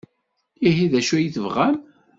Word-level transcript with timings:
Ihi 0.67 0.85
d 0.91 0.93
acu 0.99 1.15
i 1.17 1.29
tebɣam? 1.33 1.77